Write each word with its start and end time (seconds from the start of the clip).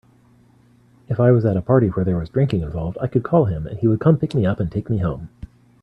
If 1.09 1.19
I 1.19 1.29
was 1.29 1.45
at 1.45 1.57
a 1.57 1.61
party 1.61 1.89
where 1.89 2.03
there 2.03 2.17
was 2.17 2.27
drinking 2.31 2.61
involved, 2.63 2.97
I 2.99 3.05
could 3.05 3.21
call 3.21 3.45
him 3.45 3.67
and 3.67 3.77
he 3.77 3.87
would 3.87 3.99
come 3.99 4.17
pick 4.17 4.33
me 4.33 4.47
up 4.47 4.59
and 4.59 4.71
take 4.71 4.89
me 4.89 4.97
home. 4.97 5.29